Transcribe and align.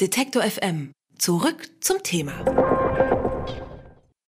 Detektor 0.00 0.42
FM. 0.42 0.92
Zurück 1.18 1.68
zum 1.82 2.02
Thema. 2.02 2.32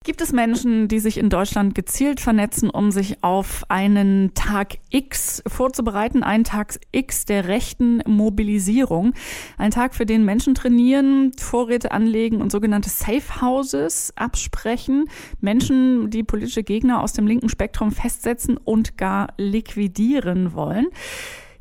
Gibt 0.04 0.20
es 0.20 0.32
Menschen, 0.32 0.88
die 0.88 0.98
sich 1.00 1.20
in 1.20 1.30
Deutschland 1.30 1.76
gezielt 1.76 2.20
vernetzen, 2.20 2.72
um 2.72 2.90
sich 2.90 3.24
auf 3.24 3.70
einen 3.70 4.34
Tag 4.34 4.80
X 4.90 5.44
vorzubereiten, 5.46 6.24
einen 6.24 6.44
Tag 6.44 6.80
X 6.92 7.26
der 7.26 7.48
rechten 7.48 8.02
Mobilisierung, 8.08 9.14
ein 9.60 9.70
Tag, 9.70 9.94
für 9.94 10.08
den 10.08 10.26
Menschen 10.26 10.56
trainieren, 10.56 11.34
Vorräte 11.38 11.92
anlegen 11.92 12.42
und 12.42 12.52
sogenannte 12.52 12.90
Safe 12.90 13.40
Houses 13.40 14.12
absprechen, 14.16 15.06
Menschen, 15.40 16.10
die 16.10 16.24
politische 16.24 16.64
Gegner 16.64 17.04
aus 17.04 17.14
dem 17.14 17.28
linken 17.28 17.50
Spektrum 17.50 17.92
festsetzen 17.92 18.58
und 18.58 18.98
gar 18.98 19.36
liquidieren 19.38 20.56
wollen? 20.56 20.88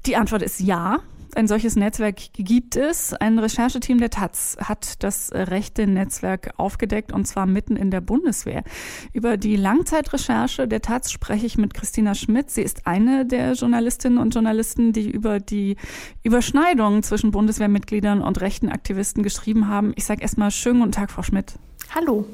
Die 0.06 0.16
Antwort 0.16 0.40
ist 0.40 0.60
ja. 0.60 1.02
Ein 1.34 1.46
solches 1.46 1.76
Netzwerk 1.76 2.16
gibt 2.32 2.76
es. 2.76 3.12
Ein 3.14 3.38
Rechercheteam 3.38 3.98
der 3.98 4.10
Taz 4.10 4.56
hat 4.60 5.02
das 5.02 5.30
rechte 5.32 5.86
Netzwerk 5.86 6.54
aufgedeckt 6.56 7.12
und 7.12 7.26
zwar 7.26 7.46
mitten 7.46 7.76
in 7.76 7.90
der 7.90 8.00
Bundeswehr. 8.00 8.64
Über 9.12 9.36
die 9.36 9.56
Langzeitrecherche 9.56 10.66
der 10.66 10.82
Taz 10.82 11.12
spreche 11.12 11.46
ich 11.46 11.58
mit 11.58 11.74
Christina 11.74 12.14
Schmidt. 12.14 12.50
Sie 12.50 12.62
ist 12.62 12.86
eine 12.86 13.26
der 13.26 13.52
Journalistinnen 13.52 14.18
und 14.18 14.34
Journalisten, 14.34 14.92
die 14.92 15.10
über 15.10 15.38
die 15.38 15.76
Überschneidung 16.22 17.02
zwischen 17.02 17.30
Bundeswehrmitgliedern 17.30 18.22
und 18.22 18.40
rechten 18.40 18.68
Aktivisten 18.68 19.22
geschrieben 19.22 19.68
haben. 19.68 19.92
Ich 19.96 20.06
sage 20.06 20.22
erstmal 20.22 20.50
schönen 20.50 20.80
guten 20.80 20.92
Tag, 20.92 21.10
Frau 21.10 21.22
Schmidt. 21.22 21.54
Hallo. 21.94 22.26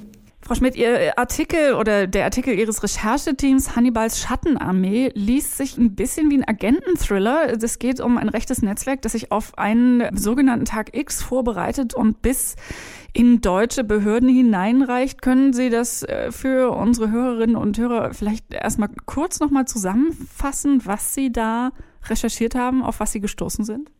Frau 0.46 0.54
Schmidt, 0.56 0.76
Ihr 0.76 1.18
Artikel 1.18 1.72
oder 1.72 2.06
der 2.06 2.24
Artikel 2.24 2.52
Ihres 2.52 2.82
Rechercheteams 2.82 3.76
Hannibals 3.76 4.20
Schattenarmee 4.20 5.10
liest 5.14 5.56
sich 5.56 5.78
ein 5.78 5.94
bisschen 5.94 6.30
wie 6.30 6.36
ein 6.36 6.46
Agenten-Thriller. 6.46 7.50
Es 7.62 7.78
geht 7.78 7.98
um 7.98 8.18
ein 8.18 8.28
rechtes 8.28 8.60
Netzwerk, 8.60 9.00
das 9.00 9.12
sich 9.12 9.32
auf 9.32 9.56
einen 9.56 10.14
sogenannten 10.14 10.66
Tag 10.66 10.94
X 10.94 11.22
vorbereitet 11.22 11.94
und 11.94 12.20
bis 12.20 12.56
in 13.14 13.40
deutsche 13.40 13.84
Behörden 13.84 14.28
hineinreicht. 14.28 15.22
Können 15.22 15.54
Sie 15.54 15.70
das 15.70 16.02
äh, 16.02 16.30
für 16.30 16.72
unsere 16.72 17.10
Hörerinnen 17.10 17.56
und 17.56 17.78
Hörer 17.78 18.12
vielleicht 18.12 18.52
erstmal 18.52 18.90
kurz 19.06 19.40
nochmal 19.40 19.64
zusammenfassen, 19.64 20.82
was 20.84 21.14
Sie 21.14 21.32
da 21.32 21.70
recherchiert 22.06 22.54
haben, 22.54 22.82
auf 22.82 23.00
was 23.00 23.12
Sie 23.12 23.20
gestoßen 23.20 23.64
sind? 23.64 23.93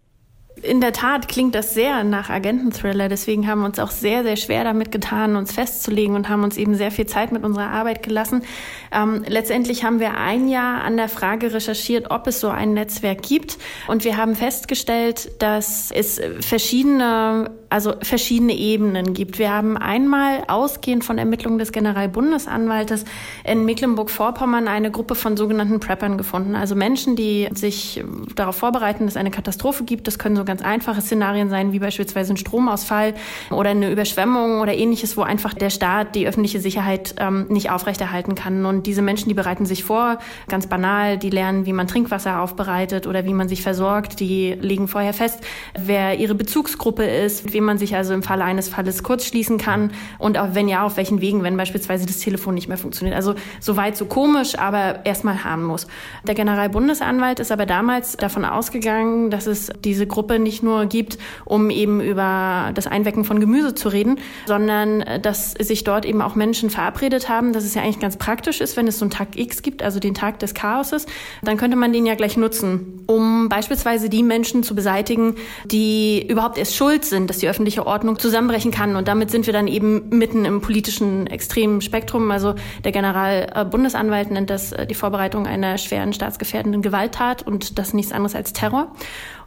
In 0.64 0.80
der 0.80 0.92
Tat 0.92 1.28
klingt 1.28 1.54
das 1.54 1.74
sehr 1.74 2.04
nach 2.04 2.30
Agententhriller. 2.30 3.10
Deswegen 3.10 3.46
haben 3.46 3.60
wir 3.60 3.66
uns 3.66 3.78
auch 3.78 3.90
sehr, 3.90 4.22
sehr 4.22 4.36
schwer 4.36 4.64
damit 4.64 4.90
getan, 4.90 5.36
uns 5.36 5.52
festzulegen 5.52 6.16
und 6.16 6.30
haben 6.30 6.42
uns 6.42 6.56
eben 6.56 6.74
sehr 6.74 6.90
viel 6.90 7.04
Zeit 7.04 7.32
mit 7.32 7.44
unserer 7.44 7.68
Arbeit 7.68 8.02
gelassen. 8.02 8.42
Ähm, 8.90 9.24
letztendlich 9.26 9.84
haben 9.84 10.00
wir 10.00 10.16
ein 10.16 10.48
Jahr 10.48 10.82
an 10.82 10.96
der 10.96 11.10
Frage 11.10 11.52
recherchiert, 11.52 12.10
ob 12.10 12.26
es 12.28 12.40
so 12.40 12.48
ein 12.48 12.72
Netzwerk 12.72 13.20
gibt. 13.22 13.58
Und 13.88 14.04
wir 14.04 14.16
haben 14.16 14.34
festgestellt, 14.36 15.30
dass 15.42 15.90
es 15.90 16.18
verschiedene, 16.40 17.50
also 17.68 17.92
verschiedene 18.00 18.54
Ebenen 18.54 19.12
gibt. 19.12 19.38
Wir 19.38 19.52
haben 19.52 19.76
einmal 19.76 20.44
ausgehend 20.48 21.04
von 21.04 21.18
Ermittlungen 21.18 21.58
des 21.58 21.72
Generalbundesanwaltes 21.72 23.04
in 23.44 23.66
Mecklenburg-Vorpommern 23.66 24.68
eine 24.68 24.90
Gruppe 24.90 25.14
von 25.14 25.36
sogenannten 25.36 25.78
Preppern 25.78 26.16
gefunden. 26.16 26.54
Also 26.54 26.74
Menschen, 26.74 27.16
die 27.16 27.50
sich 27.52 28.02
darauf 28.34 28.56
vorbereiten, 28.56 29.04
dass 29.04 29.14
es 29.14 29.20
eine 29.20 29.30
Katastrophe 29.30 29.84
gibt. 29.84 30.06
Das 30.06 30.18
können 30.18 30.36
so 30.36 30.44
ganz 30.54 30.62
einfache 30.62 31.00
Szenarien 31.00 31.50
sein, 31.50 31.72
wie 31.72 31.80
beispielsweise 31.80 32.32
ein 32.32 32.36
Stromausfall 32.36 33.14
oder 33.50 33.70
eine 33.70 33.90
Überschwemmung 33.90 34.60
oder 34.60 34.72
ähnliches, 34.72 35.16
wo 35.16 35.22
einfach 35.22 35.52
der 35.52 35.70
Staat 35.70 36.14
die 36.14 36.28
öffentliche 36.28 36.60
Sicherheit 36.60 37.16
ähm, 37.18 37.46
nicht 37.48 37.70
aufrechterhalten 37.70 38.36
kann. 38.36 38.64
Und 38.64 38.86
diese 38.86 39.02
Menschen, 39.02 39.28
die 39.28 39.34
bereiten 39.34 39.66
sich 39.66 39.82
vor, 39.82 40.18
ganz 40.46 40.68
banal, 40.68 41.18
die 41.18 41.30
lernen, 41.30 41.66
wie 41.66 41.72
man 41.72 41.88
Trinkwasser 41.88 42.40
aufbereitet 42.40 43.08
oder 43.08 43.24
wie 43.24 43.32
man 43.32 43.48
sich 43.48 43.62
versorgt. 43.62 44.20
Die 44.20 44.52
legen 44.52 44.86
vorher 44.86 45.12
fest, 45.12 45.40
wer 45.76 46.20
ihre 46.20 46.36
Bezugsgruppe 46.36 47.02
ist, 47.04 47.46
mit 47.46 47.54
wem 47.54 47.64
man 47.64 47.78
sich 47.78 47.96
also 47.96 48.14
im 48.14 48.22
Falle 48.22 48.44
eines 48.44 48.68
Falles 48.68 49.02
kurz 49.02 49.26
schließen 49.26 49.58
kann 49.58 49.90
und 50.20 50.38
auch 50.38 50.50
wenn 50.52 50.68
ja, 50.68 50.84
auf 50.84 50.96
welchen 50.96 51.20
Wegen, 51.20 51.42
wenn 51.42 51.56
beispielsweise 51.56 52.06
das 52.06 52.18
Telefon 52.18 52.54
nicht 52.54 52.68
mehr 52.68 52.78
funktioniert. 52.78 53.16
Also 53.16 53.34
so 53.58 53.76
weit, 53.76 53.96
so 53.96 54.04
komisch, 54.04 54.56
aber 54.56 55.04
erstmal 55.04 55.42
harmlos. 55.42 55.88
Der 56.28 56.36
Generalbundesanwalt 56.36 57.40
ist 57.40 57.50
aber 57.50 57.66
damals 57.66 58.16
davon 58.16 58.44
ausgegangen, 58.44 59.30
dass 59.30 59.48
es 59.48 59.72
diese 59.84 60.06
Gruppe 60.06 60.38
nicht 60.44 60.62
nur 60.62 60.86
gibt, 60.86 61.18
um 61.44 61.70
eben 61.70 62.00
über 62.00 62.70
das 62.74 62.86
Einwecken 62.86 63.24
von 63.24 63.40
Gemüse 63.40 63.74
zu 63.74 63.88
reden, 63.88 64.20
sondern 64.46 65.00
äh, 65.00 65.18
dass 65.18 65.52
sich 65.52 65.82
dort 65.82 66.04
eben 66.04 66.22
auch 66.22 66.36
Menschen 66.36 66.70
verabredet 66.70 67.28
haben, 67.28 67.52
dass 67.52 67.64
es 67.64 67.74
ja 67.74 67.82
eigentlich 67.82 67.98
ganz 67.98 68.16
praktisch 68.16 68.60
ist, 68.60 68.76
wenn 68.76 68.86
es 68.86 68.98
so 68.98 69.04
einen 69.04 69.10
Tag 69.10 69.36
X 69.36 69.62
gibt, 69.62 69.82
also 69.82 69.98
den 69.98 70.14
Tag 70.14 70.38
des 70.38 70.54
Chaoses, 70.54 71.06
dann 71.42 71.56
könnte 71.56 71.76
man 71.76 71.92
den 71.92 72.06
ja 72.06 72.14
gleich 72.14 72.36
nutzen, 72.36 73.02
um 73.06 73.48
beispielsweise 73.48 74.08
die 74.08 74.22
Menschen 74.22 74.62
zu 74.62 74.74
beseitigen, 74.74 75.34
die 75.64 76.26
überhaupt 76.28 76.58
erst 76.58 76.76
schuld 76.76 77.04
sind, 77.04 77.28
dass 77.28 77.38
die 77.38 77.48
öffentliche 77.48 77.86
Ordnung 77.86 78.18
zusammenbrechen 78.18 78.70
kann. 78.70 78.96
Und 78.96 79.08
damit 79.08 79.30
sind 79.30 79.46
wir 79.46 79.52
dann 79.52 79.66
eben 79.66 80.08
mitten 80.10 80.44
im 80.44 80.60
politischen 80.60 81.26
extremen 81.26 81.80
Spektrum. 81.80 82.30
Also 82.30 82.54
der 82.84 82.92
Generalbundesanwalt 82.92 84.30
nennt 84.30 84.50
das 84.50 84.72
äh, 84.72 84.86
die 84.86 84.94
Vorbereitung 84.94 85.46
einer 85.46 85.78
schweren 85.78 86.12
staatsgefährdenden 86.12 86.82
Gewalttat 86.82 87.46
und 87.46 87.78
das 87.78 87.94
nichts 87.94 88.12
anderes 88.12 88.34
als 88.34 88.52
Terror. 88.52 88.92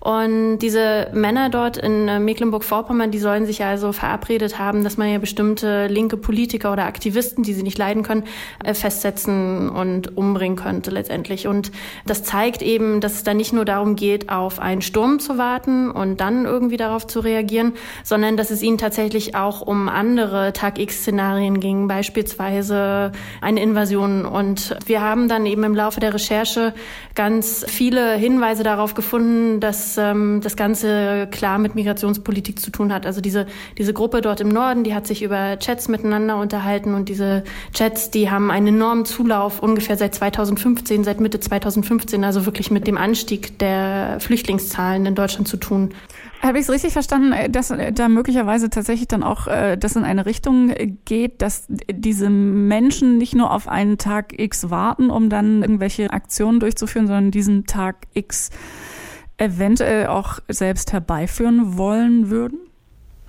Und 0.07 0.59
diese 0.59 1.09
Männer 1.11 1.49
dort 1.49 1.75
in 1.75 2.07
äh, 2.07 2.17
Mecklenburg-Vorpommern, 2.17 3.11
die 3.11 3.19
sollen 3.19 3.45
sich 3.45 3.65
also 3.65 3.91
verabredet 3.91 4.57
haben, 4.57 4.85
dass 4.85 4.95
man 4.95 5.11
ja 5.11 5.17
bestimmte 5.17 5.87
linke 5.87 6.15
Politiker 6.15 6.71
oder 6.71 6.85
Aktivisten, 6.85 7.43
die 7.43 7.53
sie 7.53 7.61
nicht 7.61 7.77
leiden 7.77 8.03
können, 8.03 8.23
äh, 8.63 8.73
festsetzen 8.73 9.67
und 9.67 10.15
umbringen 10.15 10.55
könnte 10.55 10.91
letztendlich. 10.91 11.45
Und 11.45 11.73
das 12.05 12.23
zeigt 12.23 12.61
eben, 12.61 13.01
dass 13.01 13.15
es 13.15 13.23
da 13.25 13.33
nicht 13.33 13.51
nur 13.51 13.65
darum 13.65 13.97
geht, 13.97 14.29
auf 14.29 14.59
einen 14.59 14.81
Sturm 14.81 15.19
zu 15.19 15.37
warten 15.37 15.91
und 15.91 16.21
dann 16.21 16.45
irgendwie 16.45 16.77
darauf 16.77 17.05
zu 17.05 17.19
reagieren, 17.19 17.73
sondern 18.05 18.37
dass 18.37 18.49
es 18.49 18.63
ihnen 18.63 18.77
tatsächlich 18.77 19.35
auch 19.35 19.59
um 19.59 19.89
andere 19.89 20.53
Tag-X-Szenarien 20.53 21.59
ging, 21.59 21.89
beispielsweise 21.89 23.11
eine 23.41 23.61
Invasion. 23.61 24.25
Und 24.25 24.77
wir 24.85 25.01
haben 25.01 25.27
dann 25.27 25.45
eben 25.45 25.65
im 25.65 25.75
Laufe 25.75 25.99
der 25.99 26.13
Recherche 26.13 26.73
ganz 27.13 27.65
viele 27.67 28.13
Hinweise 28.15 28.63
darauf 28.63 28.93
gefunden, 28.93 29.59
dass 29.59 29.96
ähm, 29.97 30.41
das 30.41 30.55
Ganze 30.55 31.27
klar 31.31 31.57
mit 31.57 31.75
Migrationspolitik 31.75 32.59
zu 32.59 32.71
tun 32.71 32.93
hat. 32.93 33.05
Also 33.05 33.21
diese, 33.21 33.47
diese 33.77 33.93
Gruppe 33.93 34.21
dort 34.21 34.41
im 34.41 34.49
Norden, 34.49 34.83
die 34.83 34.93
hat 34.93 35.07
sich 35.07 35.23
über 35.23 35.57
Chats 35.59 35.87
miteinander 35.87 36.37
unterhalten 36.37 36.93
und 36.93 37.09
diese 37.09 37.43
Chats, 37.73 38.11
die 38.11 38.29
haben 38.29 38.51
einen 38.51 38.67
enormen 38.67 39.05
Zulauf 39.05 39.61
ungefähr 39.61 39.97
seit 39.97 40.15
2015, 40.15 41.03
seit 41.03 41.19
Mitte 41.19 41.39
2015, 41.39 42.23
also 42.23 42.45
wirklich 42.45 42.71
mit 42.71 42.87
dem 42.87 42.97
Anstieg 42.97 43.59
der 43.59 44.17
Flüchtlingszahlen 44.19 45.05
in 45.05 45.15
Deutschland 45.15 45.47
zu 45.47 45.57
tun. 45.57 45.93
Habe 46.41 46.59
ich 46.59 46.65
es 46.65 46.71
richtig 46.71 46.93
verstanden, 46.93 47.31
äh, 47.31 47.49
dass 47.49 47.71
äh, 47.71 47.91
da 47.91 48.09
möglicherweise 48.09 48.69
tatsächlich 48.69 49.07
dann 49.07 49.23
auch 49.23 49.47
äh, 49.47 49.75
das 49.77 49.95
in 49.95 50.03
eine 50.03 50.25
Richtung 50.25 50.73
geht, 51.05 51.41
dass 51.41 51.65
diese 51.91 52.29
Menschen 52.29 53.17
nicht 53.17 53.35
nur 53.35 53.51
auf 53.51 53.67
einen 53.67 53.97
Tag 53.97 54.39
X 54.39 54.69
warten, 54.69 55.09
um 55.09 55.29
dann 55.29 55.61
irgendwelche 55.61 56.11
Aktionen 56.11 56.59
durchzuführen, 56.59 57.07
sondern 57.07 57.31
diesen 57.31 57.65
Tag 57.65 58.07
X 58.13 58.51
eventuell 59.37 60.07
auch 60.07 60.39
selbst 60.47 60.93
herbeiführen 60.93 61.77
wollen 61.77 62.29
würden? 62.29 62.66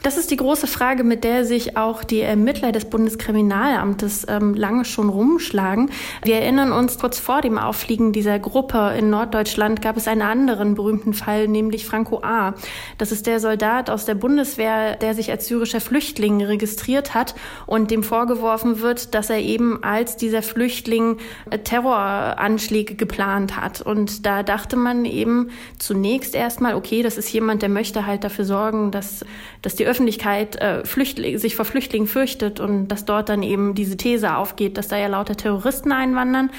Das 0.00 0.16
ist 0.16 0.30
die 0.30 0.36
große 0.36 0.68
Frage, 0.68 1.02
mit 1.02 1.24
der 1.24 1.44
sich 1.44 1.76
auch 1.76 2.04
die 2.04 2.20
Ermittler 2.20 2.70
des 2.70 2.84
Bundeskriminalamtes 2.84 4.26
ähm, 4.28 4.54
lange 4.54 4.84
schon 4.84 5.08
rumschlagen. 5.08 5.90
Wir 6.22 6.36
erinnern 6.36 6.70
uns, 6.70 7.00
kurz 7.00 7.18
vor 7.18 7.40
dem 7.40 7.58
Auffliegen 7.58 8.12
dieser 8.12 8.38
Gruppe 8.38 8.94
in 8.96 9.10
Norddeutschland 9.10 9.82
gab 9.82 9.96
es 9.96 10.06
einen 10.06 10.22
anderen 10.22 10.76
berühmten 10.76 11.14
Fall, 11.14 11.48
nämlich 11.48 11.84
Franco 11.84 12.20
A. 12.22 12.54
Das 12.96 13.10
ist 13.10 13.26
der 13.26 13.40
Soldat 13.40 13.90
aus 13.90 14.04
der 14.04 14.14
Bundeswehr, 14.14 14.94
der 14.94 15.14
sich 15.14 15.32
als 15.32 15.48
syrischer 15.48 15.80
Flüchtling 15.80 16.44
registriert 16.44 17.14
hat 17.14 17.34
und 17.66 17.90
dem 17.90 18.04
vorgeworfen 18.04 18.80
wird, 18.80 19.16
dass 19.16 19.30
er 19.30 19.40
eben 19.40 19.82
als 19.82 20.16
dieser 20.16 20.42
Flüchtling 20.42 21.16
äh, 21.50 21.58
Terroranschläge 21.58 22.94
geplant 22.94 23.60
hat. 23.60 23.80
Und 23.80 24.24
da 24.24 24.44
dachte 24.44 24.76
man 24.76 25.04
eben 25.04 25.50
zunächst 25.80 26.36
erstmal, 26.36 26.76
okay, 26.76 27.02
das 27.02 27.18
ist 27.18 27.32
jemand, 27.32 27.62
der 27.62 27.68
möchte 27.68 28.06
halt 28.06 28.22
dafür 28.22 28.44
sorgen, 28.44 28.92
dass, 28.92 29.24
dass 29.62 29.74
die 29.74 29.87
Öffentlichkeit 29.88 30.56
äh, 30.56 30.84
Flüchtling, 30.84 31.38
sich 31.38 31.56
vor 31.56 31.64
Flüchtlingen 31.64 32.06
fürchtet 32.06 32.60
und 32.60 32.88
dass 32.88 33.04
dort 33.04 33.28
dann 33.28 33.42
eben 33.42 33.74
diese 33.74 33.96
These 33.96 34.36
aufgeht, 34.36 34.76
dass 34.76 34.88
da 34.88 34.96
ja 34.96 35.08
lauter 35.08 35.36
Terroristen 35.36 35.92
einwandern. 35.92 36.50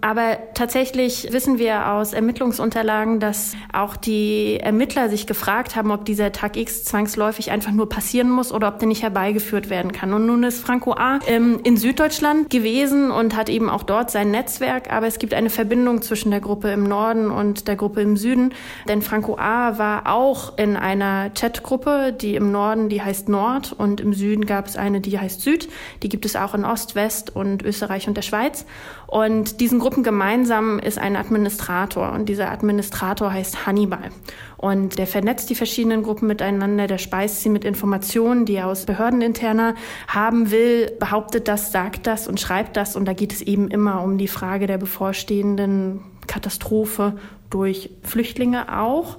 Aber 0.00 0.38
tatsächlich 0.54 1.28
wissen 1.30 1.58
wir 1.58 1.92
aus 1.92 2.12
Ermittlungsunterlagen, 2.12 3.20
dass 3.20 3.54
auch 3.72 3.96
die 3.96 4.58
Ermittler 4.58 5.08
sich 5.08 5.26
gefragt 5.26 5.76
haben, 5.76 5.90
ob 5.90 6.04
dieser 6.04 6.32
Tag 6.32 6.56
X 6.56 6.84
zwangsläufig 6.84 7.50
einfach 7.50 7.72
nur 7.72 7.88
passieren 7.88 8.30
muss 8.30 8.52
oder 8.52 8.68
ob 8.68 8.78
der 8.78 8.88
nicht 8.88 9.02
herbeigeführt 9.02 9.68
werden 9.68 9.92
kann. 9.92 10.14
Und 10.14 10.26
nun 10.26 10.42
ist 10.42 10.60
Franco 10.60 10.92
A. 10.94 11.18
Ähm, 11.26 11.60
in 11.64 11.76
Süddeutschland 11.76 12.48
gewesen 12.50 13.10
und 13.10 13.36
hat 13.36 13.48
eben 13.48 13.68
auch 13.68 13.82
dort 13.82 14.10
sein 14.10 14.30
Netzwerk. 14.30 14.90
Aber 14.92 15.06
es 15.06 15.18
gibt 15.18 15.34
eine 15.34 15.50
Verbindung 15.50 16.00
zwischen 16.02 16.30
der 16.30 16.40
Gruppe 16.40 16.70
im 16.70 16.84
Norden 16.84 17.30
und 17.30 17.68
der 17.68 17.76
Gruppe 17.76 18.00
im 18.00 18.16
Süden. 18.16 18.54
Denn 18.88 19.02
Franco 19.02 19.36
A. 19.38 19.78
war 19.78 20.06
auch 20.06 20.56
in 20.56 20.76
einer 20.76 21.30
Chatgruppe, 21.30 22.14
die 22.18 22.36
im 22.36 22.52
Norden, 22.52 22.88
die 22.88 23.02
heißt 23.02 23.28
Nord 23.28 23.72
und 23.72 24.00
im 24.00 24.14
Süden 24.14 24.46
gab 24.46 24.66
es 24.66 24.76
eine, 24.76 25.00
die 25.00 25.18
heißt 25.18 25.42
Süd. 25.42 25.68
Die 26.02 26.08
gibt 26.08 26.24
es 26.24 26.36
auch 26.36 26.54
in 26.54 26.64
Ost, 26.64 26.94
West 26.94 27.36
und 27.36 27.62
Österreich 27.62 28.08
und 28.08 28.16
der 28.16 28.22
Schweiz. 28.22 28.64
Und 29.10 29.60
diesen 29.60 29.80
Gruppen 29.80 30.04
gemeinsam 30.04 30.78
ist 30.78 30.96
ein 30.96 31.16
Administrator 31.16 32.12
und 32.12 32.28
dieser 32.28 32.48
Administrator 32.52 33.32
heißt 33.32 33.66
Hannibal. 33.66 34.10
Und 34.56 34.98
der 34.98 35.08
vernetzt 35.08 35.50
die 35.50 35.56
verschiedenen 35.56 36.04
Gruppen 36.04 36.28
miteinander, 36.28 36.86
der 36.86 36.98
speist 36.98 37.42
sie 37.42 37.48
mit 37.48 37.64
Informationen, 37.64 38.44
die 38.44 38.54
er 38.54 38.68
aus 38.68 38.86
Behördeninterner 38.86 39.74
haben 40.06 40.52
will, 40.52 40.92
behauptet 41.00 41.48
das, 41.48 41.72
sagt 41.72 42.06
das 42.06 42.28
und 42.28 42.38
schreibt 42.38 42.76
das. 42.76 42.94
Und 42.94 43.06
da 43.06 43.12
geht 43.12 43.32
es 43.32 43.42
eben 43.42 43.66
immer 43.66 44.00
um 44.04 44.16
die 44.16 44.28
Frage 44.28 44.68
der 44.68 44.78
bevorstehenden 44.78 46.02
Katastrophe 46.28 47.14
durch 47.50 47.90
Flüchtlinge 48.04 48.78
auch. 48.78 49.18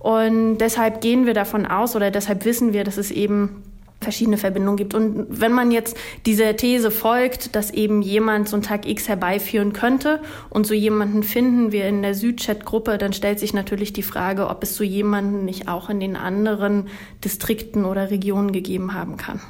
Und 0.00 0.58
deshalb 0.58 1.00
gehen 1.00 1.26
wir 1.26 1.34
davon 1.34 1.64
aus 1.64 1.94
oder 1.94 2.10
deshalb 2.10 2.44
wissen 2.44 2.72
wir, 2.72 2.82
dass 2.82 2.96
es 2.96 3.12
eben 3.12 3.62
verschiedene 4.00 4.38
Verbindungen 4.38 4.76
gibt. 4.76 4.94
Und 4.94 5.26
wenn 5.28 5.52
man 5.52 5.70
jetzt 5.70 5.96
dieser 6.24 6.56
These 6.56 6.90
folgt, 6.90 7.56
dass 7.56 7.70
eben 7.70 8.02
jemand 8.02 8.48
so 8.48 8.56
einen 8.56 8.62
Tag 8.62 8.86
X 8.86 9.08
herbeiführen 9.08 9.72
könnte 9.72 10.20
und 10.50 10.66
so 10.66 10.74
jemanden 10.74 11.22
finden 11.22 11.72
wir 11.72 11.86
in 11.88 12.02
der 12.02 12.14
Südchat-Gruppe, 12.14 12.98
dann 12.98 13.12
stellt 13.12 13.40
sich 13.40 13.54
natürlich 13.54 13.92
die 13.92 14.02
Frage, 14.02 14.48
ob 14.48 14.62
es 14.62 14.76
so 14.76 14.84
jemanden 14.84 15.44
nicht 15.44 15.68
auch 15.68 15.90
in 15.90 16.00
den 16.00 16.16
anderen 16.16 16.88
Distrikten 17.24 17.84
oder 17.84 18.10
Regionen 18.10 18.52
gegeben 18.52 18.94
haben 18.94 19.16
kann. 19.16 19.40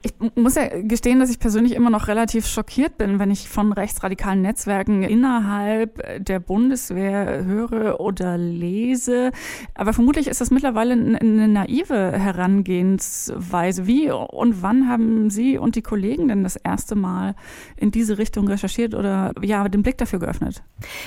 Ich 0.00 0.12
muss 0.36 0.54
ja 0.54 0.68
gestehen, 0.82 1.18
dass 1.18 1.28
ich 1.28 1.40
persönlich 1.40 1.74
immer 1.74 1.90
noch 1.90 2.06
relativ 2.06 2.46
schockiert 2.46 2.98
bin, 2.98 3.18
wenn 3.18 3.32
ich 3.32 3.48
von 3.48 3.72
rechtsradikalen 3.72 4.42
Netzwerken 4.42 5.02
innerhalb 5.02 6.24
der 6.24 6.38
Bundeswehr 6.38 7.44
höre 7.44 7.98
oder 7.98 8.38
lese. 8.38 9.32
Aber 9.74 9.92
vermutlich 9.92 10.28
ist 10.28 10.40
das 10.40 10.52
mittlerweile 10.52 10.92
eine 10.92 11.48
naive 11.48 12.12
Herangehensweise. 12.12 13.88
Wie 13.88 14.12
und 14.12 14.62
wann 14.62 14.88
haben 14.88 15.30
Sie 15.30 15.58
und 15.58 15.74
die 15.74 15.82
Kollegen 15.82 16.28
denn 16.28 16.44
das 16.44 16.54
erste 16.54 16.94
Mal 16.94 17.34
in 17.76 17.90
diese 17.90 18.18
Richtung 18.18 18.46
recherchiert 18.46 18.94
oder 18.94 19.32
ja, 19.42 19.68
den 19.68 19.82
Blick 19.82 19.98
dafür 19.98 20.20
geöffnet? 20.20 20.62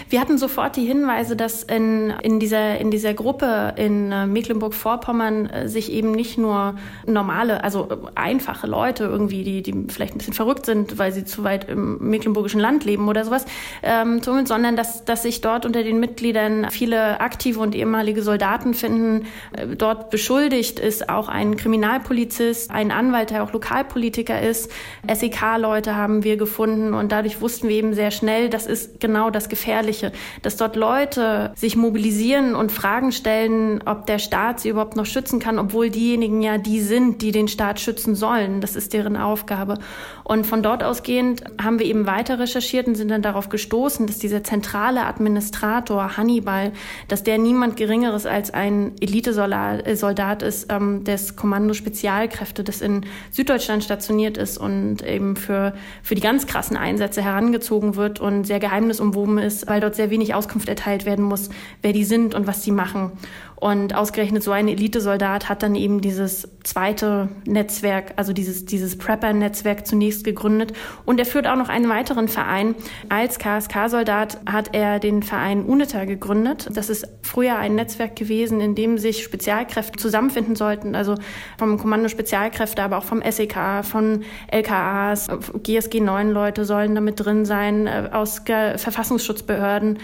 Wir 0.09 0.19
hatten 0.19 0.38
sofort 0.38 0.75
die 0.75 0.85
Hinweise, 0.85 1.38
dass 1.38 1.63
in, 1.63 2.09
in, 2.23 2.41
dieser, 2.41 2.77
in 2.79 2.91
dieser 2.91 3.13
Gruppe 3.13 3.73
in 3.77 4.11
äh, 4.11 4.27
Mecklenburg-Vorpommern 4.27 5.45
äh, 5.45 5.69
sich 5.69 5.93
eben 5.93 6.11
nicht 6.11 6.38
nur 6.38 6.75
normale, 7.07 7.63
also 7.63 7.88
einfache 8.15 8.67
Leute 8.67 8.80
Leute 8.81 9.03
irgendwie, 9.03 9.43
die, 9.43 9.61
die 9.61 9.85
vielleicht 9.89 10.15
ein 10.15 10.17
bisschen 10.17 10.33
verrückt 10.33 10.65
sind, 10.65 10.97
weil 10.97 11.11
sie 11.11 11.23
zu 11.23 11.43
weit 11.43 11.69
im 11.69 11.97
mecklenburgischen 11.99 12.59
Land 12.59 12.83
leben 12.83 13.07
oder 13.07 13.23
sowas, 13.23 13.45
ähm, 13.83 14.21
sondern 14.23 14.75
dass, 14.75 15.05
dass 15.05 15.21
sich 15.21 15.41
dort 15.41 15.65
unter 15.67 15.83
den 15.83 15.99
Mitgliedern 15.99 16.67
viele 16.71 17.19
aktive 17.19 17.59
und 17.59 17.75
ehemalige 17.75 18.23
Soldaten 18.23 18.73
finden. 18.73 19.27
Äh, 19.53 19.75
dort 19.75 20.09
beschuldigt 20.09 20.79
ist 20.79 21.09
auch 21.09 21.29
ein 21.29 21.57
Kriminalpolizist, 21.57 22.71
ein 22.71 22.91
Anwalt, 22.91 23.29
der 23.29 23.43
auch 23.43 23.53
Lokalpolitiker 23.53 24.41
ist. 24.41 24.71
SEK-Leute 25.07 25.95
haben 25.95 26.23
wir 26.23 26.37
gefunden 26.37 26.95
und 26.95 27.11
dadurch 27.11 27.39
wussten 27.39 27.67
wir 27.67 27.75
eben 27.75 27.93
sehr 27.93 28.09
schnell, 28.09 28.49
das 28.49 28.65
ist 28.65 28.99
genau 28.99 29.29
das 29.29 29.47
Gefährliche, 29.47 30.11
dass 30.41 30.57
dort 30.57 30.75
Leute 30.75 31.53
sich 31.55 31.75
mobilisieren 31.75 32.55
und 32.55 32.71
Fragen 32.71 33.11
stellen, 33.11 33.83
ob 33.85 34.07
der 34.07 34.17
Staat 34.17 34.59
sie 34.59 34.69
überhaupt 34.69 34.95
noch 34.95 35.05
schützen 35.05 35.39
kann, 35.39 35.59
obwohl 35.59 35.91
diejenigen 35.91 36.41
ja 36.41 36.57
die 36.57 36.81
sind, 36.81 37.21
die 37.21 37.31
den 37.31 37.47
Staat 37.47 37.79
schützen 37.79 38.15
sollen. 38.15 38.61
Das 38.61 38.70
das 38.71 38.83
ist 38.83 38.94
deren 38.94 39.18
Aufgabe. 39.18 39.77
Und 40.23 40.45
von 40.45 40.63
dort 40.63 40.83
ausgehend 40.83 41.44
haben 41.62 41.79
wir 41.79 41.85
eben 41.85 42.06
weiter 42.06 42.39
recherchiert 42.39 42.88
und 42.88 42.95
sind 42.95 43.12
dann 43.12 43.21
darauf 43.21 43.50
gestoßen, 43.50 44.07
dass 44.07 44.18
dieser 44.18 44.44
zentrale 44.44 45.06
Administrator 45.06 46.15
Hannibal, 46.18 46.71
dass 47.07 47.23
der 47.23 47.38
niemand 47.38 47.75
Geringeres 47.75 48.25
als 48.25 48.51
ein 48.51 48.94
Elitesoldat 49.01 50.41
ist 50.41 50.71
ähm, 50.71 51.03
des 51.03 51.35
Kommando 51.35 51.73
Spezialkräfte, 51.73 52.63
das 52.63 52.81
in 52.81 53.06
Süddeutschland 53.31 53.83
stationiert 53.83 54.38
ist 54.38 54.57
und 54.57 55.06
eben 55.06 55.35
für, 55.35 55.74
für 56.01 56.15
die 56.15 56.21
ganz 56.21 56.47
krassen 56.47 56.77
Einsätze 56.77 57.21
herangezogen 57.21 57.95
wird 57.95 58.19
und 58.19 58.45
sehr 58.45 58.59
geheimnisumwoben 58.59 59.38
ist, 59.38 59.67
weil 59.67 59.81
dort 59.81 59.95
sehr 59.95 60.09
wenig 60.09 60.33
Auskunft 60.33 60.69
erteilt 60.69 61.06
werden 61.06 61.25
muss, 61.25 61.50
wer 61.81 61.91
die 61.91 62.06
sind 62.06 62.35
und 62.35 62.47
was 62.47 62.63
sie 62.63 62.71
machen. 62.71 63.12
Und 63.61 63.93
ausgerechnet 63.93 64.41
so 64.41 64.51
ein 64.51 64.67
Elitesoldat 64.67 65.47
hat 65.47 65.61
dann 65.61 65.75
eben 65.75 66.01
dieses 66.01 66.49
zweite 66.63 67.29
Netzwerk, 67.45 68.13
also 68.15 68.33
dieses, 68.33 68.65
dieses 68.65 68.97
Prepper-Netzwerk 68.97 69.85
zunächst 69.85 70.23
gegründet. 70.23 70.73
Und 71.05 71.19
er 71.19 71.27
führt 71.27 71.45
auch 71.45 71.55
noch 71.55 71.69
einen 71.69 71.87
weiteren 71.87 72.27
Verein. 72.27 72.73
Als 73.09 73.37
KSK-Soldat 73.37 74.39
hat 74.51 74.73
er 74.73 74.97
den 74.97 75.21
Verein 75.21 75.63
UNITA 75.63 76.05
gegründet. 76.05 76.71
Das 76.73 76.89
ist 76.89 77.07
früher 77.21 77.55
ein 77.55 77.75
Netzwerk 77.75 78.15
gewesen, 78.15 78.61
in 78.61 78.73
dem 78.73 78.97
sich 78.97 79.23
Spezialkräfte 79.23 79.99
zusammenfinden 79.99 80.55
sollten. 80.55 80.95
Also 80.95 81.13
vom 81.59 81.77
Kommando 81.77 82.09
Spezialkräfte, 82.09 82.81
aber 82.81 82.97
auch 82.97 83.03
vom 83.03 83.21
SEK, 83.21 83.83
von 83.83 84.23
LKAs, 84.51 85.27
GSG 85.61 85.99
9 85.99 86.31
Leute 86.31 86.65
sollen 86.65 86.95
damit 86.95 87.23
drin 87.23 87.45
sein, 87.45 87.85
äh, 87.85 88.09
aus 88.11 88.41
Verfassungsschutzbehörden 88.43 89.99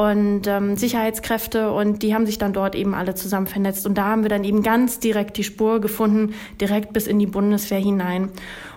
und 0.00 0.46
ähm, 0.46 0.78
Sicherheitskräfte 0.78 1.72
und 1.72 2.02
die 2.02 2.14
haben 2.14 2.24
sich 2.24 2.38
dann 2.38 2.54
dort 2.54 2.74
eben 2.74 2.94
alle 2.94 3.14
zusammen 3.14 3.46
vernetzt 3.46 3.86
und 3.86 3.98
da 3.98 4.04
haben 4.04 4.22
wir 4.22 4.30
dann 4.30 4.44
eben 4.44 4.62
ganz 4.62 4.98
direkt 4.98 5.36
die 5.36 5.44
Spur 5.44 5.78
gefunden, 5.82 6.34
direkt 6.58 6.94
bis 6.94 7.06
in 7.06 7.18
die 7.18 7.26
Bundeswehr 7.26 7.78
hinein. 7.80 8.30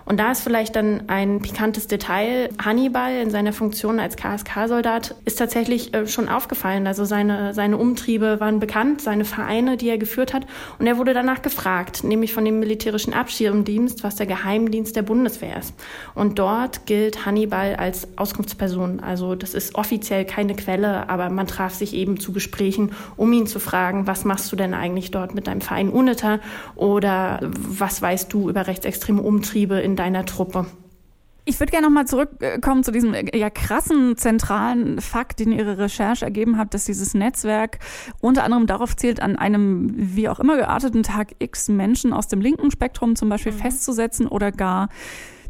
Und 0.06 0.20
da 0.20 0.32
ist 0.32 0.42
vielleicht 0.42 0.76
dann 0.76 1.04
ein 1.08 1.42
pikantes 1.42 1.88
Detail. 1.88 2.50
Hannibal 2.64 3.16
in 3.22 3.30
seiner 3.30 3.54
Funktion 3.54 4.00
als 4.00 4.18
KSK-Soldat 4.18 5.16
ist 5.26 5.40
tatsächlich 5.40 5.94
äh, 5.94 6.08
schon 6.08 6.28
aufgefallen. 6.28 6.88
Also 6.88 7.06
seine, 7.06 7.54
seine 7.54 7.78
Umtriebe 7.78 8.40
waren 8.40 8.60
bekannt, 8.60 9.02
seine 9.02 9.24
Vereine, 9.24 9.78
die 9.78 9.90
er 9.90 9.98
geführt 9.98 10.34
hat. 10.34 10.46
Und 10.78 10.88
er 10.88 10.98
wurde 10.98 11.14
danach 11.14 11.42
gefragt, 11.42 12.04
nämlich 12.04 12.34
von 12.34 12.44
dem 12.44 12.60
militärischen 12.60 13.14
Abschirmdienst, 13.14 14.04
was 14.04 14.16
der 14.16 14.26
Geheimdienst 14.26 14.96
der 14.96 15.04
Bundeswehr 15.04 15.58
ist. 15.58 15.74
Und 16.16 16.38
dort 16.38 16.86
gilt 16.86 17.26
Hannibal 17.26 17.76
als 17.76 18.08
Auskunftsperson. 18.18 19.00
Also 19.00 19.36
das 19.36 19.54
ist 19.54 19.76
offiziell 19.76 20.26
keine 20.26 20.56
Quelle, 20.56 21.08
aber 21.14 21.30
man 21.30 21.48
traf 21.48 21.74
sich 21.74 21.94
eben 21.94 22.20
zu 22.20 22.34
Gesprächen, 22.34 22.92
um 23.16 23.32
ihn 23.32 23.48
zu 23.48 23.60
fragen, 23.60 24.06
was 24.06 24.26
machst 24.26 24.52
du 24.52 24.58
denn 24.58 24.74
eigentlich 24.74 25.12
dort 25.12 25.34
mit 25.34 25.48
deinem 25.48 25.62
Verein 25.62 25.90
UNITA 25.90 26.40
oder 26.76 27.40
was 27.42 28.02
weißt 28.02 28.34
du 28.34 28.50
über 28.50 28.68
rechtsextreme 28.68 29.22
Umtriebe 29.22 29.80
in 29.80 29.94
in 29.94 29.98
deiner 29.98 30.26
Truppe. 30.26 30.66
Ich 31.46 31.60
würde 31.60 31.72
gerne 31.72 31.86
nochmal 31.86 32.08
zurückkommen 32.08 32.84
zu 32.84 32.92
diesem 32.92 33.14
ja 33.14 33.50
krassen 33.52 34.18
zentralen 34.18 35.02
Fakt, 35.02 35.40
den 35.40 35.52
Ihre 35.52 35.78
Recherche 35.78 36.26
ergeben 36.26 36.58
hat, 36.58 36.74
dass 36.74 36.86
dieses 36.86 37.14
Netzwerk 37.14 37.78
unter 38.22 38.44
anderem 38.44 38.66
darauf 38.66 38.96
zielt, 38.96 39.22
an 39.22 39.36
einem 39.36 39.92
wie 39.94 40.30
auch 40.30 40.40
immer 40.40 40.56
gearteten 40.58 41.04
Tag 41.04 41.36
X 41.38 41.68
Menschen 41.68 42.12
aus 42.12 42.28
dem 42.28 42.42
linken 42.42 42.72
Spektrum 42.72 43.16
zum 43.16 43.30
Beispiel 43.30 43.52
mhm. 43.52 43.58
festzusetzen 43.58 44.28
oder 44.28 44.52
gar 44.52 44.90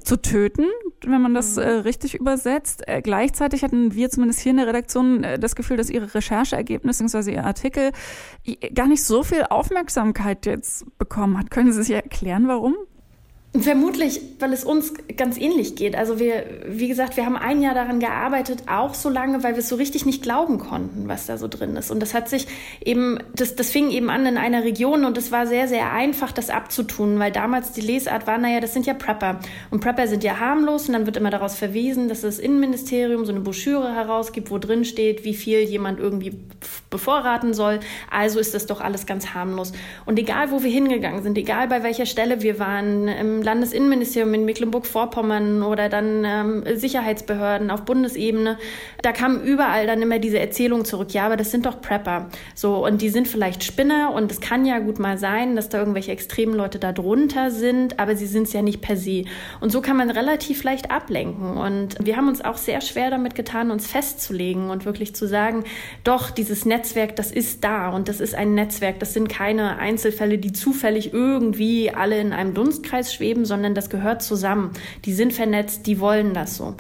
zu 0.04 0.22
töten, 0.22 0.66
wenn 1.06 1.22
man 1.22 1.34
das 1.34 1.56
mhm. 1.56 1.64
äh, 1.64 1.70
richtig 1.70 2.16
übersetzt. 2.16 2.88
Äh, 2.88 3.02
gleichzeitig 3.02 3.64
hatten 3.64 3.94
wir 3.94 4.10
zumindest 4.10 4.40
hier 4.42 4.52
in 4.52 4.58
der 4.58 4.68
Redaktion 4.68 5.24
äh, 5.24 5.40
das 5.40 5.56
Gefühl, 5.56 5.78
dass 5.78 5.90
ihre 5.90 6.14
Rechercheergebnisse 6.14 7.04
bzw. 7.04 7.34
ihr 7.34 7.46
Artikel 7.46 7.92
gar 8.74 8.88
nicht 8.88 9.04
so 9.04 9.24
viel 9.24 9.44
Aufmerksamkeit 9.50 10.46
jetzt 10.46 10.86
bekommen 10.98 11.38
hat. 11.38 11.52
Können 11.52 11.72
Sie 11.72 11.84
sich 11.84 11.96
erklären, 11.96 12.48
warum? 12.48 12.76
Vermutlich, 13.56 14.20
weil 14.40 14.52
es 14.52 14.64
uns 14.64 14.96
ganz 15.16 15.38
ähnlich 15.38 15.76
geht. 15.76 15.96
Also 15.96 16.18
wir, 16.18 16.44
wie 16.66 16.88
gesagt, 16.88 17.18
wir 17.18 17.26
haben 17.28 17.38
ein 17.38 17.62
Jahr 17.62 17.76
daran 17.76 18.00
gearbeitet, 18.00 18.64
auch 18.66 18.96
so 18.96 19.10
lange, 19.10 19.44
weil 19.44 19.54
wir 19.54 19.60
es 19.60 19.70
so 19.70 19.76
richtig 19.76 20.08
nicht 20.08 20.24
glauben 20.24 20.58
konnten, 20.58 21.08
was 21.08 21.28
da 21.28 21.38
so 21.38 21.48
drin 21.48 21.76
ist. 21.76 21.92
Und 21.92 22.00
das 22.00 22.16
hat 22.16 22.30
sich 22.30 22.48
eben, 22.84 23.20
das, 23.36 23.56
das 23.56 23.70
fing 23.70 23.92
eben 23.92 24.10
an 24.10 24.26
in 24.26 24.38
einer 24.38 24.64
Region 24.64 25.06
und 25.06 25.20
es 25.20 25.32
war 25.32 25.46
sehr, 25.46 25.68
sehr 25.68 25.92
einfach, 25.94 26.32
das 26.32 26.50
abzutun, 26.50 27.20
weil 27.20 27.32
damals 27.32 27.74
die 27.74 27.82
Lesart 27.82 28.26
war, 28.26 28.40
naja, 28.40 28.60
das 28.60 28.74
sind 28.74 28.88
ja 28.88 28.96
Prepper. 28.96 29.40
Und 29.70 29.82
Prepper 29.82 30.08
sind 30.08 30.24
ja 30.24 30.40
harmlos 30.40 30.88
und 30.88 30.94
dann 30.94 31.06
wird 31.06 31.18
immer 31.18 31.30
daraus 31.30 31.54
verwiesen, 31.54 32.10
dass 32.10 32.22
das 32.22 32.40
Innenministerium 32.40 33.24
so 33.24 33.34
eine 33.34 33.42
Broschüre 33.42 33.94
herausgibt, 33.94 34.50
wo 34.50 34.58
drin 34.58 34.84
steht, 34.84 35.26
wie 35.26 35.36
viel 35.36 35.60
jemand 35.60 36.00
irgendwie 36.00 36.40
bevorraten 36.90 37.54
soll. 37.54 37.82
Also 38.10 38.40
ist 38.40 38.56
das 38.56 38.66
doch 38.66 38.82
alles 38.82 39.06
ganz 39.06 39.36
harmlos. 39.36 39.74
Und 40.08 40.18
egal, 40.18 40.50
wo 40.50 40.64
wir 40.64 40.72
hingegangen 40.72 41.22
sind, 41.22 41.38
egal 41.38 41.68
bei 41.68 41.84
welcher 41.84 42.08
Stelle 42.08 42.42
wir 42.42 42.58
waren, 42.58 43.08
im 43.08 43.43
Landesinnenministerium 43.44 44.34
in 44.34 44.46
Mecklenburg-Vorpommern 44.46 45.64
oder 45.64 45.90
dann 45.90 46.24
ähm, 46.26 46.64
Sicherheitsbehörden 46.76 47.72
auf 47.72 47.84
Bundesebene, 47.84 48.58
da 49.02 49.12
kam 49.12 49.42
überall 49.42 49.88
dann 49.88 50.02
immer 50.02 50.20
diese 50.20 50.40
Erzählung 50.40 50.86
zurück, 50.86 51.14
ja, 51.14 51.26
aber 51.26 51.38
das 51.38 51.52
sind 51.52 51.66
doch 51.66 51.82
Prepper. 51.82 52.30
So, 52.56 52.86
und 52.86 53.02
die 53.02 53.10
sind 53.10 53.28
vielleicht 53.28 53.64
Spinner 53.64 54.14
und 54.14 54.32
es 54.32 54.42
kann 54.42 54.66
ja 54.66 54.80
gut 54.80 55.00
mal 55.00 55.18
sein, 55.18 55.56
dass 55.56 55.70
da 55.70 55.80
irgendwelche 55.80 56.12
extremen 56.12 56.54
Leute 56.54 56.80
da 56.80 56.92
drunter 56.92 57.52
sind, 57.52 58.00
aber 58.00 58.16
sie 58.16 58.28
sind 58.28 58.44
es 58.44 58.54
ja 58.54 58.62
nicht 58.62 58.82
per 58.82 58.98
se. 58.98 59.26
Und 59.60 59.72
so 59.72 59.82
kann 59.82 59.98
man 59.98 60.10
relativ 60.10 60.64
leicht 60.64 60.92
ablenken. 60.92 61.58
Und 61.58 61.96
wir 62.00 62.18
haben 62.18 62.28
uns 62.28 62.44
auch 62.44 62.58
sehr 62.58 62.82
schwer 62.82 63.10
damit 63.10 63.36
getan, 63.36 63.72
uns 63.72 63.88
festzulegen 63.88 64.70
und 64.70 64.86
wirklich 64.86 65.16
zu 65.16 65.28
sagen, 65.28 65.64
doch, 66.04 66.32
dieses 66.32 66.66
Netzwerk, 66.66 67.16
das 67.16 67.32
ist 67.32 67.64
da 67.64 67.90
und 67.90 68.08
das 68.08 68.20
ist 68.20 68.36
ein 68.36 68.54
Netzwerk, 68.54 69.00
das 69.00 69.14
sind 69.14 69.30
keine 69.30 69.78
Einzelfälle, 69.78 70.38
die 70.38 70.54
zufällig 70.54 71.14
irgendwie 71.14 71.92
alle 71.92 72.20
in 72.20 72.34
einem 72.34 72.54
Dunstkreis 72.54 73.14
schweben, 73.14 73.33
sondern 73.46 73.76
das 73.76 73.90
gehört 73.90 74.22
zusammen. 74.22 74.72
Die 75.06 75.14
sind 75.14 75.34
vernetzt, 75.34 75.88
die 75.88 76.00
wollen 76.00 76.34
das 76.34 76.58
so. 76.58 76.76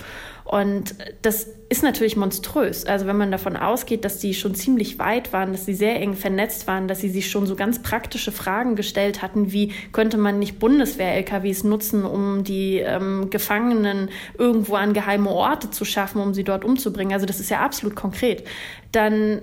Und 0.45 0.95
das 1.21 1.47
ist 1.69 1.83
natürlich 1.83 2.17
monströs. 2.17 2.85
Also 2.85 3.07
wenn 3.07 3.17
man 3.17 3.31
davon 3.31 3.55
ausgeht, 3.55 4.03
dass 4.03 4.19
die 4.19 4.33
schon 4.33 4.55
ziemlich 4.55 4.99
weit 4.99 5.31
waren, 5.31 5.53
dass 5.53 5.65
sie 5.65 5.73
sehr 5.73 5.99
eng 6.01 6.15
vernetzt 6.15 6.67
waren, 6.67 6.87
dass 6.87 6.99
sie 6.99 7.09
sich 7.09 7.31
schon 7.31 7.47
so 7.47 7.55
ganz 7.55 7.81
praktische 7.81 8.31
Fragen 8.31 8.75
gestellt 8.75 9.21
hatten, 9.21 9.53
wie 9.53 9.71
könnte 9.93 10.17
man 10.17 10.39
nicht 10.39 10.59
Bundeswehr-LKWs 10.59 11.63
nutzen, 11.63 12.03
um 12.03 12.43
die 12.43 12.79
ähm, 12.79 13.29
Gefangenen 13.29 14.09
irgendwo 14.37 14.75
an 14.75 14.93
geheime 14.93 15.29
Orte 15.29 15.71
zu 15.71 15.85
schaffen, 15.85 16.21
um 16.21 16.33
sie 16.33 16.43
dort 16.43 16.65
umzubringen. 16.65 17.13
Also 17.13 17.25
das 17.25 17.39
ist 17.39 17.49
ja 17.49 17.61
absolut 17.61 17.95
konkret. 17.95 18.45
Dann 18.91 19.41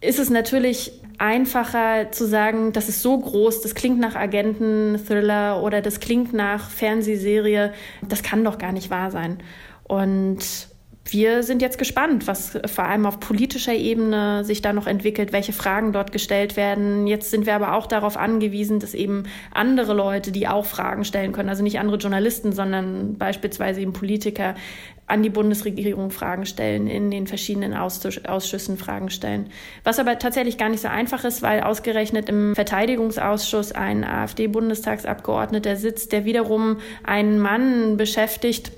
ist 0.00 0.18
es 0.18 0.30
natürlich 0.30 0.92
einfacher 1.18 2.10
zu 2.12 2.26
sagen, 2.26 2.72
das 2.72 2.88
ist 2.88 3.02
so 3.02 3.18
groß, 3.18 3.60
das 3.60 3.74
klingt 3.74 4.00
nach 4.00 4.16
Agenten-Thriller 4.16 5.62
oder 5.62 5.82
das 5.82 6.00
klingt 6.00 6.32
nach 6.32 6.70
Fernsehserie. 6.70 7.72
Das 8.08 8.22
kann 8.22 8.42
doch 8.42 8.56
gar 8.56 8.72
nicht 8.72 8.90
wahr 8.90 9.10
sein. 9.10 9.38
Und 9.84 10.38
wir 11.04 11.42
sind 11.42 11.60
jetzt 11.60 11.78
gespannt, 11.78 12.26
was 12.26 12.58
vor 12.66 12.84
allem 12.84 13.04
auf 13.04 13.20
politischer 13.20 13.74
Ebene 13.74 14.44
sich 14.44 14.62
da 14.62 14.72
noch 14.72 14.86
entwickelt, 14.86 15.32
welche 15.32 15.52
Fragen 15.52 15.92
dort 15.92 16.12
gestellt 16.12 16.56
werden. 16.56 17.06
Jetzt 17.06 17.30
sind 17.30 17.46
wir 17.46 17.54
aber 17.54 17.74
auch 17.74 17.86
darauf 17.86 18.16
angewiesen, 18.16 18.80
dass 18.80 18.94
eben 18.94 19.24
andere 19.52 19.92
Leute, 19.92 20.30
die 20.30 20.46
auch 20.46 20.66
Fragen 20.66 21.04
stellen 21.04 21.32
können, 21.32 21.48
also 21.48 21.62
nicht 21.62 21.78
andere 21.80 21.96
Journalisten, 21.98 22.52
sondern 22.52 23.16
beispielsweise 23.18 23.80
eben 23.80 23.92
Politiker, 23.92 24.54
an 25.10 25.22
die 25.22 25.30
Bundesregierung 25.30 26.10
Fragen 26.10 26.46
stellen, 26.46 26.86
in 26.86 27.10
den 27.10 27.26
verschiedenen 27.26 27.74
Ausschüssen 27.74 28.76
Fragen 28.76 29.10
stellen. 29.10 29.50
Was 29.84 29.98
aber 29.98 30.18
tatsächlich 30.18 30.56
gar 30.56 30.68
nicht 30.68 30.80
so 30.80 30.88
einfach 30.88 31.24
ist, 31.24 31.42
weil 31.42 31.62
ausgerechnet 31.62 32.28
im 32.28 32.54
Verteidigungsausschuss 32.54 33.72
ein 33.72 34.04
AfD-Bundestagsabgeordneter 34.04 35.76
sitzt, 35.76 36.12
der 36.12 36.24
wiederum 36.24 36.78
einen 37.02 37.38
Mann 37.38 37.96
beschäftigt, 37.96 38.72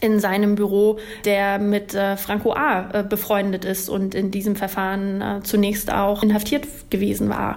in 0.00 0.20
seinem 0.20 0.56
Büro, 0.56 0.98
der 1.24 1.58
mit 1.58 1.94
äh, 1.94 2.16
Franco 2.16 2.52
A. 2.52 2.90
Äh, 2.92 3.02
befreundet 3.02 3.64
ist 3.64 3.88
und 3.88 4.14
in 4.14 4.30
diesem 4.30 4.54
Verfahren 4.54 5.22
äh, 5.22 5.40
zunächst 5.42 5.92
auch 5.92 6.22
inhaftiert 6.22 6.66
gewesen 6.90 7.30
war. 7.30 7.56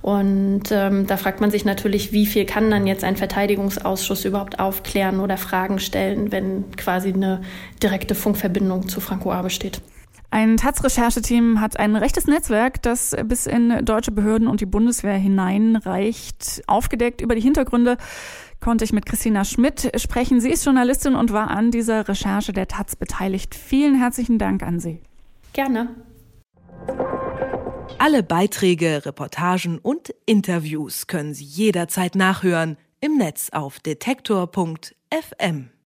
Und 0.00 0.70
ähm, 0.70 1.06
da 1.06 1.16
fragt 1.16 1.40
man 1.40 1.50
sich 1.50 1.64
natürlich, 1.64 2.12
wie 2.12 2.26
viel 2.26 2.46
kann 2.46 2.70
dann 2.70 2.86
jetzt 2.86 3.02
ein 3.02 3.16
Verteidigungsausschuss 3.16 4.24
überhaupt 4.24 4.60
aufklären 4.60 5.20
oder 5.20 5.36
Fragen 5.36 5.78
stellen, 5.80 6.30
wenn 6.30 6.64
quasi 6.76 7.12
eine 7.12 7.42
direkte 7.82 8.14
Funkverbindung 8.14 8.88
zu 8.88 9.00
Franco 9.00 9.32
A. 9.32 9.42
besteht. 9.42 9.82
Ein 10.32 10.56
Taz-Rechercheteam 10.56 11.60
hat 11.60 11.76
ein 11.76 11.96
rechtes 11.96 12.28
Netzwerk, 12.28 12.80
das 12.82 13.16
bis 13.24 13.46
in 13.46 13.84
deutsche 13.84 14.12
Behörden 14.12 14.46
und 14.46 14.60
die 14.60 14.66
Bundeswehr 14.66 15.16
hineinreicht, 15.16 16.62
aufgedeckt 16.68 17.20
über 17.20 17.34
die 17.34 17.40
Hintergründe 17.40 17.96
konnte 18.60 18.84
ich 18.84 18.92
mit 18.92 19.06
Christina 19.06 19.44
Schmidt 19.44 19.90
sprechen. 19.96 20.40
Sie 20.40 20.50
ist 20.50 20.64
Journalistin 20.64 21.14
und 21.14 21.32
war 21.32 21.50
an 21.50 21.70
dieser 21.70 22.08
Recherche 22.08 22.52
der 22.52 22.68
Taz 22.68 22.96
beteiligt. 22.96 23.54
Vielen 23.54 23.94
herzlichen 23.96 24.38
Dank 24.38 24.62
an 24.62 24.80
Sie. 24.80 25.00
Gerne. 25.52 25.88
Alle 27.98 28.22
Beiträge, 28.22 29.04
Reportagen 29.04 29.78
und 29.78 30.14
Interviews 30.26 31.06
können 31.06 31.34
Sie 31.34 31.44
jederzeit 31.44 32.14
nachhören 32.14 32.76
im 33.00 33.16
Netz 33.16 33.50
auf 33.50 33.80
detektor.fm. 33.80 35.70